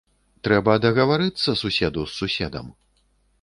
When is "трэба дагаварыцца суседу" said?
0.47-2.07